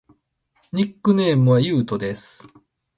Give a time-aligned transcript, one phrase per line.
[0.71, 2.47] ニックネームはゆうとです。